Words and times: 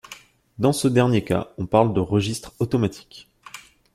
Dans 0.57 0.73
ce 0.73 0.87
dernier 0.87 1.23
cas, 1.23 1.53
on 1.59 1.67
parle 1.67 1.93
de 1.93 1.99
registres 1.99 2.53
automatiques. 2.57 3.29